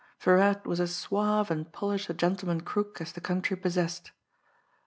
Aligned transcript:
Virat 0.19 0.65
was 0.65 0.79
as 0.79 0.95
suave 0.95 1.51
and 1.51 1.71
polished 1.71 2.09
a 2.09 2.13
gentleman 2.15 2.61
crook 2.61 2.99
as 2.99 3.11
the 3.11 3.21
country 3.21 3.55
possessed. 3.55 4.09